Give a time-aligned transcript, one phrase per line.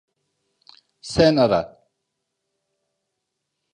[1.11, 1.61] Sen ara.